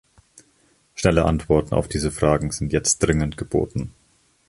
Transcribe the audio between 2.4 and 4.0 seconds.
sind jetzt dringend geboten.